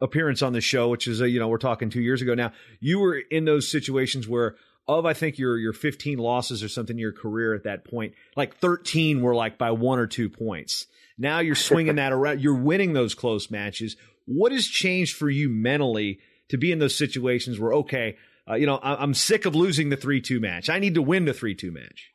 [0.00, 2.52] appearance on the show, which is uh, you know we're talking two years ago now.
[2.80, 4.56] You were in those situations where
[4.86, 8.14] of I think your your 15 losses or something in your career at that point,
[8.36, 10.86] like 13 were like by one or two points.
[11.16, 12.40] Now you're swinging that around.
[12.40, 13.96] You're winning those close matches.
[14.26, 18.16] What has changed for you mentally to be in those situations where okay,
[18.48, 20.68] uh, you know I, am sick of losing the three two match.
[20.68, 22.10] I need to win the three two match.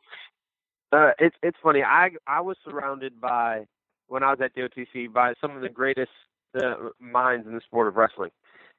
[0.92, 1.84] Uh, it's it's funny.
[1.84, 3.66] I I was surrounded by
[4.08, 6.12] when I was at the OTC by some of the greatest
[6.60, 8.32] uh, minds in the sport of wrestling.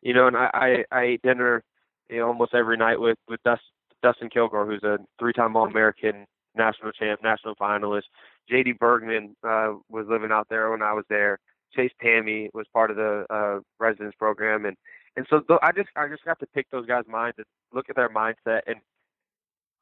[0.02, 1.62] You know, and I I, I ate dinner
[2.10, 3.62] you know, almost every night with with Dust,
[4.02, 8.04] Dustin Kilgore, who's a three-time All-American, national champ, national finalist.
[8.48, 8.72] J.D.
[8.72, 11.38] Bergman uh, was living out there when I was there.
[11.74, 14.76] Chase Pami was part of the uh, residence program, and
[15.16, 17.88] and so th- I just I just got to pick those guys' minds and look
[17.88, 18.62] at their mindset.
[18.66, 18.76] And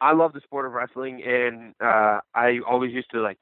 [0.00, 3.38] I love the sport of wrestling, and uh, I always used to like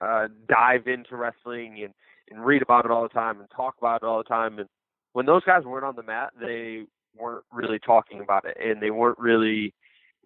[0.00, 1.92] uh, dive into wrestling and
[2.30, 4.58] and read about it all the time and talk about it all the time.
[4.58, 4.68] And
[5.12, 6.84] when those guys weren't on the mat, they
[7.16, 9.74] weren't really talking about it, and they weren't really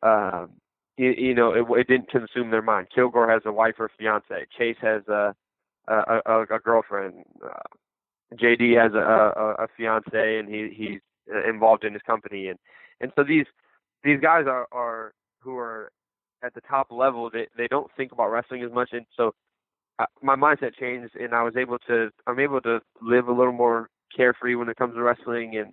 [0.02, 0.50] um,
[0.96, 2.88] you, you know, it, it didn't consume their mind.
[2.94, 4.46] Kilgore has a wife or fiance.
[4.56, 5.34] Chase has a
[5.87, 7.24] a, a, a girlfriend.
[7.42, 11.00] Uh, JD has a, a, a fiance, and he he's
[11.48, 12.58] involved in his company, and
[13.00, 13.46] and so these
[14.04, 15.90] these guys are are who are
[16.42, 17.31] at the top level.
[17.31, 19.35] They they don't think about wrestling as much, and so
[19.98, 23.53] uh, my mindset changed, and I was able to I'm able to live a little
[23.53, 25.72] more carefree when it comes to wrestling, and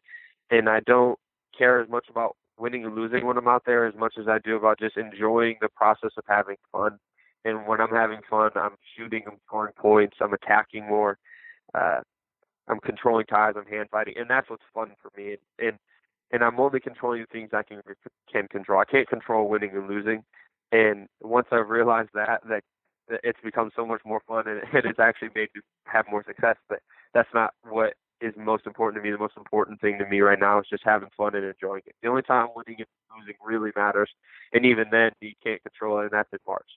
[0.51, 1.17] and I don't
[1.57, 4.39] care as much about winning and losing when I'm out there as much as I
[4.39, 6.97] do about just enjoying the process of having fun.
[7.43, 11.19] And when I'm having fun, I'm shooting, I'm scoring points, I'm attacking more,
[11.75, 11.99] uh,
[12.67, 15.31] I'm controlling ties, I'm hand fighting, and that's what's fun for me.
[15.59, 15.77] And and,
[16.31, 17.81] and I'm only controlling the things I can
[18.31, 18.79] can control.
[18.79, 20.23] I can't control winning and losing.
[20.71, 22.63] And once I've realized that, that
[23.23, 26.57] it's become so much more fun, and, it's actually made me have more success.
[26.67, 26.79] But
[27.13, 29.11] that's not what is most important to me.
[29.11, 31.95] The most important thing to me right now is just having fun and enjoying it.
[32.01, 34.09] The only time winning and losing really matters,
[34.53, 36.67] and even then you can't control it, and that's in March.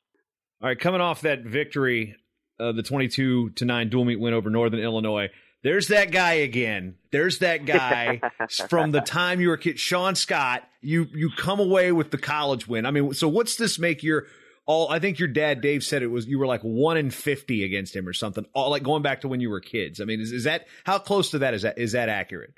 [0.61, 2.16] All right, coming off that victory,
[2.61, 5.28] uh, the twenty-two to nine dual meet win over Northern Illinois.
[5.68, 6.94] There's that guy again.
[7.11, 8.22] There's that guy
[8.70, 10.66] from the time you were a kid, Sean Scott.
[10.81, 12.87] You you come away with the college win.
[12.87, 14.28] I mean, so what's this make your
[14.64, 17.64] all I think your dad Dave said it was you were like one in fifty
[17.64, 18.46] against him or something.
[18.54, 20.00] All like going back to when you were kids.
[20.00, 22.54] I mean, is, is that how close to that is that is that accurate?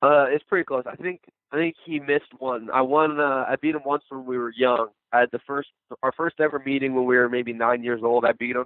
[0.00, 0.84] Uh, it's pretty close.
[0.90, 1.20] I think
[1.52, 2.70] I think he missed one.
[2.72, 3.20] I won.
[3.20, 4.88] Uh, I beat him once when we were young.
[5.12, 5.68] I had the first
[6.02, 8.24] our first ever meeting when we were maybe nine years old.
[8.24, 8.64] I beat him,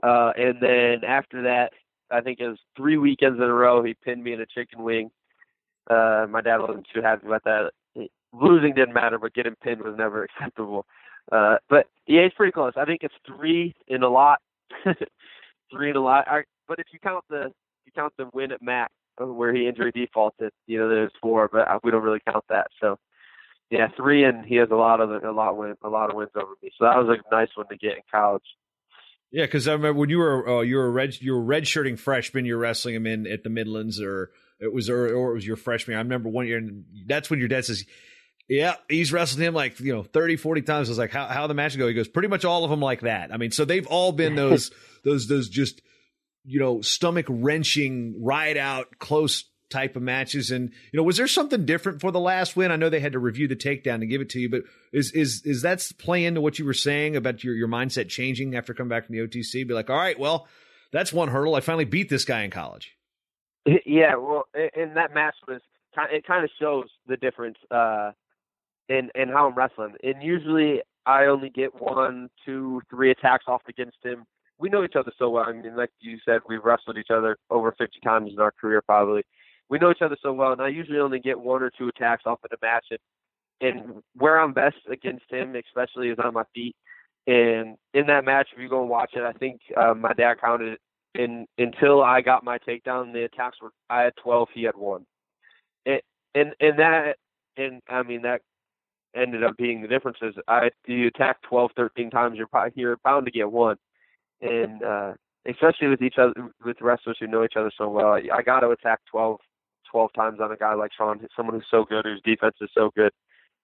[0.00, 1.72] uh, and then after that,
[2.10, 3.82] I think it was three weekends in a row.
[3.82, 5.10] He pinned me in a chicken wing.
[5.88, 7.70] Uh, my dad wasn't too happy about that.
[8.32, 10.86] Losing didn't matter, but getting pinned was never acceptable.
[11.32, 12.72] Uh, but yeah, it's pretty close.
[12.76, 14.40] I think it's three in a lot,
[15.72, 16.26] three in a lot.
[16.28, 17.52] I, but if you count the
[17.86, 21.48] you count the win at Mac uh, where he injury defaulted, you know, there's four,
[21.52, 22.68] but we don't really count that.
[22.80, 22.98] So
[23.70, 26.30] yeah, three, and he has a lot of a lot win a lot of wins
[26.34, 26.70] over me.
[26.76, 28.44] So that was a nice one to get in college.
[29.32, 31.98] Yeah, because I remember when you were uh, you were a red you were redshirting
[31.98, 35.46] freshman, You're wrestling him in at the Midlands, or it was or, or it was
[35.46, 35.96] your freshman.
[35.96, 37.84] I remember one year, and that's when your dad says
[38.50, 40.88] yeah, he's wrestled him like, you know, 30, 40 times.
[40.88, 41.86] I was like, how, how the match go?
[41.86, 43.32] He goes, pretty much all of them like that.
[43.32, 44.72] I mean, so they've all been those,
[45.04, 45.80] those, those just,
[46.44, 50.50] you know, stomach wrenching, ride out, close type of matches.
[50.50, 52.70] And, you know, was there something different for the last win?
[52.70, 55.12] I know they had to review the takedown to give it to you, but is,
[55.12, 58.74] is, is that play into what you were saying about your, your mindset changing after
[58.74, 59.66] coming back from the OTC?
[59.66, 60.46] Be like, all right, well,
[60.92, 61.54] that's one hurdle.
[61.54, 62.96] I finally beat this guy in college.
[63.84, 64.16] Yeah.
[64.16, 65.60] Well, and that match was,
[66.10, 68.12] it kind of shows the difference, uh,
[68.88, 69.94] and and how I'm wrestling.
[70.02, 74.24] And usually I only get one, two, three attacks off against him.
[74.58, 75.44] We know each other so well.
[75.48, 78.82] I mean, like you said, we've wrestled each other over 50 times in our career,
[78.82, 79.22] probably.
[79.70, 82.24] We know each other so well, and I usually only get one or two attacks
[82.26, 82.86] off of the match.
[82.90, 82.98] And,
[83.60, 86.74] and where I'm best against him, especially, is on my feet.
[87.26, 90.40] And in that match, if you go and watch it, I think uh, my dad
[90.40, 90.80] counted it.
[91.14, 95.06] And until I got my takedown, the attacks were I had 12, he had one.
[95.86, 96.00] And
[96.34, 97.16] and and that
[97.56, 98.42] and I mean that
[99.14, 103.26] ended up being the difference is I you attack 12, 13 times, you're you're bound
[103.26, 103.76] to get one,
[104.40, 105.12] and uh,
[105.48, 106.32] especially with each other
[106.64, 109.40] with wrestlers who know each other so well, I got to attack 12,
[109.90, 112.90] 12 times on a guy like Sean, someone who's so good, whose defense is so
[112.96, 113.12] good.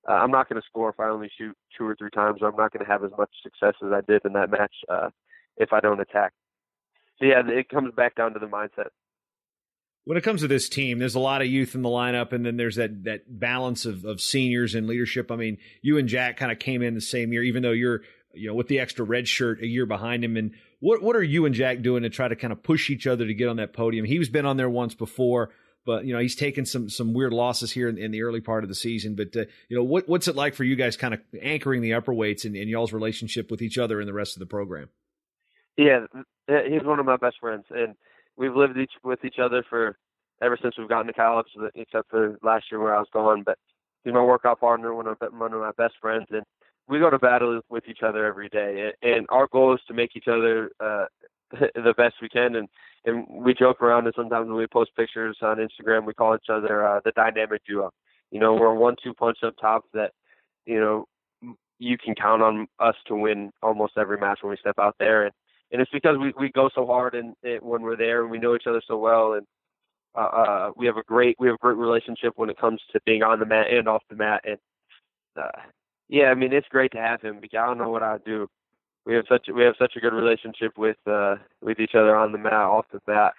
[0.09, 2.49] Uh, I'm not going to score if I only shoot two or three times, or
[2.49, 5.11] I'm not going to have as much success as I did in that match uh,
[5.57, 6.33] if I don't attack.
[7.19, 8.89] So yeah, it comes back down to the mindset
[10.07, 12.47] when it comes to this team, there's a lot of youth in the lineup, and
[12.47, 15.33] then there's that that balance of, of seniors and leadership.
[15.33, 18.03] I mean, you and Jack kind of came in the same year, even though you're
[18.33, 20.37] you know with the extra red shirt a year behind him.
[20.37, 23.09] And what what are you and Jack doing to try to kind of push each
[23.09, 24.05] other to get on that podium?
[24.05, 25.51] He's been on there once before,
[25.87, 28.64] but you know he's taken some some weird losses here in, in the early part
[28.64, 29.14] of the season.
[29.14, 31.94] But uh, you know what what's it like for you guys, kind of anchoring the
[31.94, 34.90] upper weights and, and y'all's relationship with each other and the rest of the program?
[35.79, 36.07] Yeah,
[36.49, 37.94] he's one of my best friends, and
[38.37, 39.96] we've lived each with each other for
[40.42, 43.42] ever since we've gotten to college, except for last year where I was gone.
[43.44, 43.59] But
[44.05, 46.44] he's my workout partner, one of one of my best friends, and
[46.88, 48.92] we go to battle with each other every day.
[49.03, 51.07] And our goal is to make each other uh,
[51.75, 52.57] the best we can.
[52.57, 52.69] And
[53.05, 56.51] and we joke around, and sometimes when we post pictures on Instagram, we call each
[56.51, 57.91] other uh, the dynamic duo.
[58.33, 60.11] You know, we're a one-two punch up top that,
[60.65, 61.05] you know,
[61.79, 65.25] you can count on us to win almost every match when we step out there.
[65.25, 65.33] And
[65.73, 68.39] and it's because we we go so hard and it, when we're there and we
[68.39, 69.47] know each other so well and
[70.17, 73.01] uh, uh, we have a great we have a great relationship when it comes to
[73.05, 74.59] being on the mat and off the mat and
[75.37, 75.61] uh,
[76.09, 78.49] yeah I mean it's great to have him because I don't know what I'd do
[79.07, 82.33] we have such we have such a good relationship with uh with each other on
[82.33, 83.33] the mat off the mat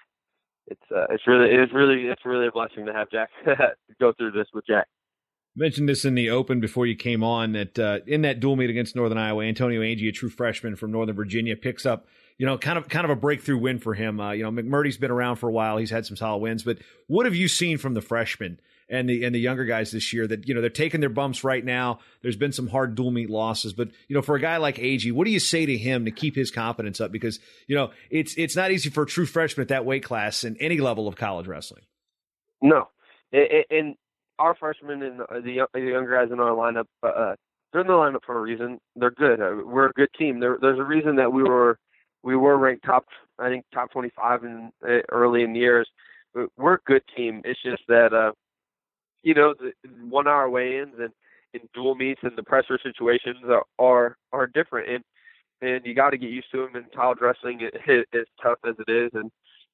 [0.68, 3.30] it's uh it's really it's really it's really a blessing to have Jack
[4.00, 4.88] go through this with Jack
[5.58, 8.70] mentioned this in the open before you came on that uh, in that dual meet
[8.70, 12.58] against Northern Iowa, Antonio Angie, a true freshman from Northern Virginia, picks up you know
[12.58, 14.20] kind of kind of a breakthrough win for him.
[14.20, 16.64] Uh, you know McMurdy's been around for a while; he's had some solid wins.
[16.64, 16.78] But
[17.08, 20.28] what have you seen from the freshmen and the and the younger guys this year?
[20.28, 22.00] That you know they're taking their bumps right now.
[22.22, 25.12] There's been some hard dual meet losses, but you know for a guy like Ag,
[25.12, 27.12] what do you say to him to keep his confidence up?
[27.12, 30.44] Because you know it's it's not easy for a true freshman at that weight class
[30.44, 31.84] in any level of college wrestling.
[32.62, 32.90] No,
[33.32, 33.96] and
[34.40, 37.36] our freshmen and the, the younger guys in our lineup, uh,
[37.72, 38.80] they're in the lineup for a reason.
[38.96, 39.42] They're good.
[39.42, 40.40] Uh, we're a good team.
[40.40, 41.78] There, there's a reason that we were
[42.24, 43.06] we were ranked top,
[43.40, 45.90] I think top 25 in uh, early in the years.
[46.58, 47.42] We're a good team.
[47.46, 48.32] It's just that uh,
[49.28, 49.74] you know the
[50.10, 51.12] one hour weigh-ins and
[51.54, 55.04] in dual meets and the pressure situations are are, are different and
[55.60, 56.76] and you got to get used to them.
[56.76, 59.32] in college wrestling, it, it, as tough as it is, and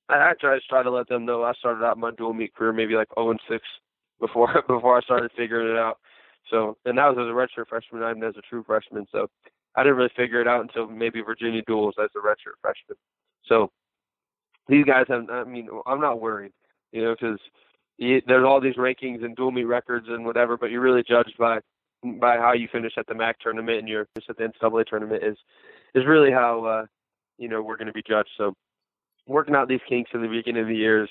[0.10, 1.44] I, I try to try to let them know.
[1.44, 3.62] I started out my dual meet career maybe like 0 and 6
[4.20, 6.00] before before I started figuring it out.
[6.50, 9.06] So, and that was as a redshirt freshman, not as a true freshman.
[9.12, 9.28] So,
[9.76, 12.98] I didn't really figure it out until maybe Virginia duels as a redshirt freshman.
[13.46, 13.70] So,
[14.68, 15.30] these guys have.
[15.30, 16.54] I mean, I'm not worried,
[16.92, 17.40] you know, because
[18.00, 21.60] there's all these rankings and dual meet records and whatever, but you're really judged by
[22.20, 25.24] by how you finish at the MAC tournament and your finish at the NCAA tournament
[25.24, 25.38] is
[25.96, 26.86] is really how uh,
[27.38, 28.30] you know we're going to be judged.
[28.38, 28.54] So,
[29.28, 31.10] working out these kinks in the beginning of the year is,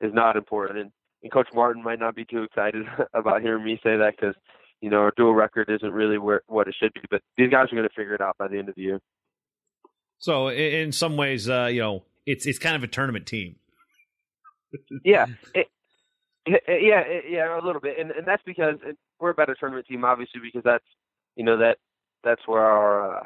[0.00, 0.78] is not important.
[0.78, 0.90] And
[1.22, 2.84] and Coach Martin might not be too excited
[3.14, 4.34] about hearing me say that because
[4.80, 7.00] you know our dual record isn't really where what it should be.
[7.10, 9.00] But these guys are going to figure it out by the end of the year.
[10.18, 13.56] So in some ways, uh, you know, it's it's kind of a tournament team.
[15.04, 15.68] yeah, it,
[16.46, 18.76] yeah, yeah, a little bit, and and that's because
[19.20, 20.84] we're a better tournament team, obviously, because that's
[21.36, 21.78] you know that
[22.24, 23.24] that's where our uh,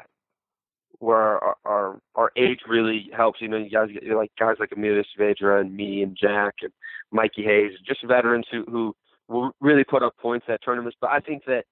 [0.99, 3.41] where our, our our age really helps.
[3.41, 6.71] You know, you guys get like guys like Amelia Saavedra and me and Jack and
[7.11, 8.95] Mikey Hayes, just veterans who who
[9.27, 10.97] will really put up points at tournaments.
[10.99, 11.65] But I think that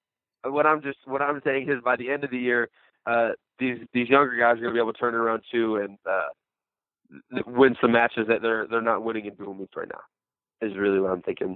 [0.44, 2.70] what I'm just what I'm saying is by the end of the year,
[3.06, 5.98] uh, these these younger guys are going to be able to turn around too and
[6.10, 6.30] uh,
[7.46, 10.02] win some matches that they're they're not winning in dual meets right now.
[10.62, 11.56] Is really what I'm thinking.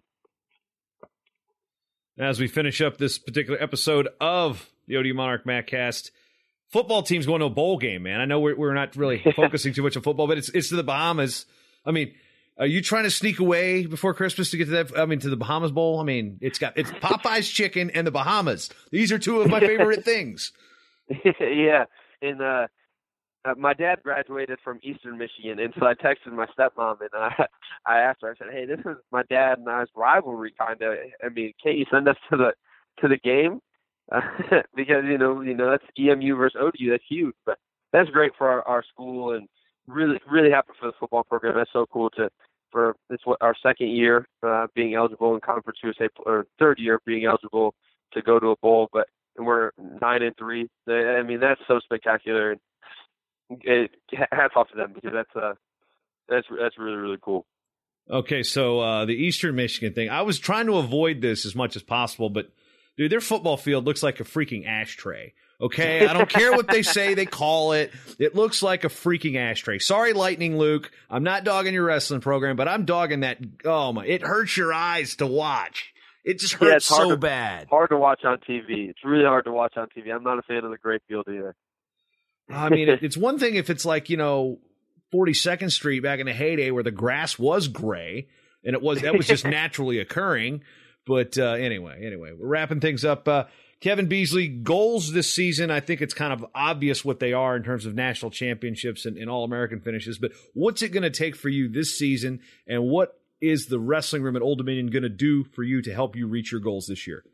[2.18, 6.12] As we finish up this particular episode of the ODU Monarch Mattcast,
[6.70, 8.22] football team's going to a bowl game, man.
[8.22, 10.76] I know we're, we're not really focusing too much on football, but it's it's to
[10.76, 11.46] the Bahamas.
[11.86, 12.14] I mean,
[12.58, 14.98] are you trying to sneak away before Christmas to get to that?
[14.98, 16.00] I mean, to the Bahamas Bowl.
[16.00, 18.70] I mean, it's got it's Popeye's chicken and the Bahamas.
[18.92, 20.52] These are two of my favorite things.
[21.40, 21.86] yeah,
[22.22, 22.68] and uh,
[23.46, 27.46] uh, my dad graduated from Eastern Michigan, and so I texted my stepmom and I
[27.86, 28.32] I asked her.
[28.32, 30.94] I said, "Hey, this is my dad and I's rivalry, kind of.
[31.24, 32.54] I mean, can't you send us to the
[33.02, 33.60] to the game?"
[34.12, 34.22] uh,
[34.76, 36.90] because you know you know that's EMU versus ODU.
[36.90, 37.58] That's huge, but
[37.92, 39.48] that's great for our, our school and
[39.88, 41.56] really really happy for the football program.
[41.56, 42.30] That's so cool to
[42.72, 47.00] for it's what our second year uh, being eligible in Conference USA or third year
[47.06, 47.74] being eligible
[48.14, 49.72] to go to a bowl, but and we're
[50.02, 50.68] nine and three.
[50.88, 52.56] I mean that's so spectacular.
[53.50, 53.92] It,
[54.32, 55.54] hats off to them because that's uh
[56.30, 57.46] that's that's really really cool.
[58.12, 61.78] Okay, so uh, the Eastern Michigan thing, I was trying to avoid this as much
[61.78, 62.50] as possible, but
[62.98, 65.34] dude, their football field looks like a freaking ashtray.
[65.62, 67.94] Okay, I don't care what they say they call it.
[68.20, 69.80] It looks like a freaking ashtray.
[69.80, 70.92] Sorry, Lightning Luke.
[71.10, 73.38] I'm not dogging your wrestling program, but I'm dogging that.
[73.64, 75.94] Oh my, it hurts your eyes to watch.
[76.26, 77.68] It just hurts Yeah, so to- bad.
[77.70, 78.90] Hard to watch on TV.
[78.90, 80.14] It's really hard to watch on TV.
[80.14, 81.56] I'm not a fan of the Great Field either.
[82.50, 84.60] I mean, it's one thing if it's like you know,
[85.14, 88.28] 42nd Street back in the heyday where the grass was gray
[88.64, 90.64] and it was that was just naturally occurring.
[91.06, 93.28] But uh, anyway, anyway, we're wrapping things up.
[93.28, 93.46] Uh,
[93.82, 95.70] Kevin Beasley goals this season.
[95.70, 99.18] I think it's kind of obvious what they are in terms of national championships and,
[99.18, 100.18] and All American finishes.
[100.18, 104.24] But what's it going to take for you this season, and what is the wrestling
[104.24, 106.88] room at Old Dominion going to do for you to help you reach your goals
[106.88, 107.26] this year?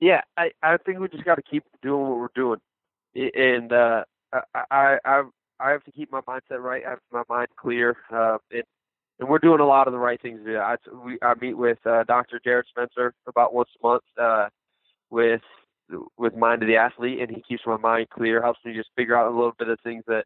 [0.00, 2.60] Yeah, I I think we just got to keep doing what we're doing,
[3.14, 4.04] and uh,
[4.70, 5.22] I I
[5.58, 6.82] I have to keep my mindset right.
[6.86, 8.62] I have my mind clear, uh, and
[9.18, 10.40] and we're doing a lot of the right things.
[10.46, 12.40] I we I meet with uh, Dr.
[12.42, 14.48] Jared Spencer about once a month uh,
[15.10, 15.42] with
[16.16, 19.16] with Mind of the Athlete, and he keeps my mind clear, helps me just figure
[19.16, 20.24] out a little bit of things that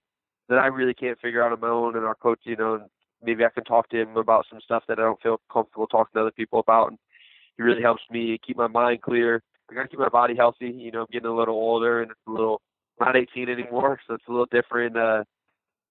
[0.49, 2.85] that I really can't figure out on my own, and our coach, you know, and
[3.23, 6.13] maybe I can talk to him about some stuff that I don't feel comfortable talking
[6.15, 6.99] to other people about, and
[7.57, 9.43] he really helps me keep my mind clear.
[9.71, 10.67] I gotta keep my body healthy.
[10.67, 12.61] You know, I'm getting a little older and it's a little
[13.01, 14.97] not 18 anymore, so it's a little different.
[14.97, 15.25] Uh,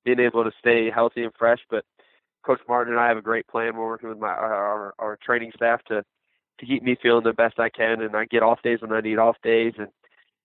[0.06, 1.60] being able to stay healthy and fresh.
[1.70, 1.86] But
[2.46, 3.76] Coach Martin and I have a great plan.
[3.76, 6.04] We're working with my our, our training staff to
[6.60, 9.02] to keep me feeling the best I can, and I get off days when I
[9.02, 9.88] need off days, and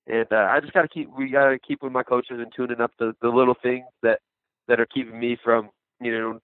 [0.06, 2.92] and uh, I just gotta keep we gotta keep with my coaches and tuning up
[2.98, 4.20] the the little things that
[4.68, 6.40] that are keeping me from you know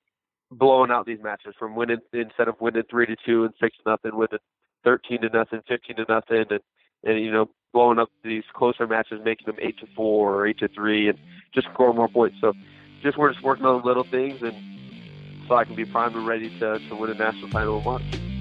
[0.50, 3.90] blowing out these matches from winning instead of winning three to two and six to
[3.90, 4.38] nothing, winning
[4.82, 6.60] thirteen to nothing, fifteen to nothing, and
[7.04, 10.58] and you know blowing up these closer matches, making them eight to four or eight
[10.58, 11.18] to three, and
[11.54, 12.36] just score more points.
[12.40, 12.52] So
[13.02, 14.54] just we're just working on little things, and
[15.48, 18.33] so I can be primed and ready to to win a national title in March.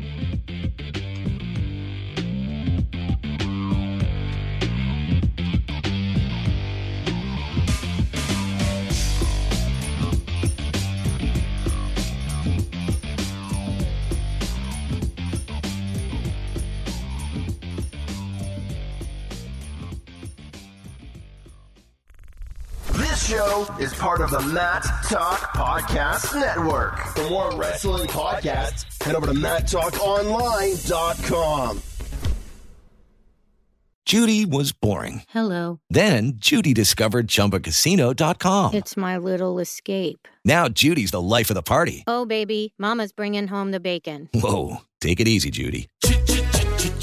[23.54, 26.98] Show is part of the Mat Talk Podcast Network.
[27.16, 31.82] For more wrestling podcasts, head over to MatTalkOnline.com.
[34.06, 35.24] Judy was boring.
[35.30, 35.80] Hello.
[35.90, 38.74] Then Judy discovered ChumbaCasino.com.
[38.74, 40.28] It's my little escape.
[40.44, 42.04] Now Judy's the life of the party.
[42.08, 44.30] Oh, baby, Mama's bringing home the bacon.
[44.34, 45.90] Whoa, take it easy, Judy.